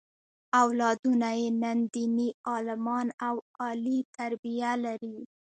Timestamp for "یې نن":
1.39-1.77